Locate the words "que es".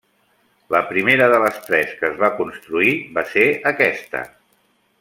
1.99-2.17